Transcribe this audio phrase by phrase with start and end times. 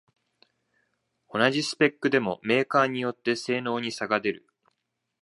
[1.31, 4.47] 同じスペックでもメーカーによって性能に差が出る